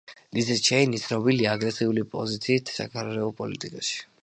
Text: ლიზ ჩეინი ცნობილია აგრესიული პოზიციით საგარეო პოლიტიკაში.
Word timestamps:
ლიზ 0.35 0.47
ჩეინი 0.67 1.01
ცნობილია 1.03 1.51
აგრესიული 1.59 2.05
პოზიციით 2.15 2.75
საგარეო 2.79 3.31
პოლიტიკაში. 3.43 4.05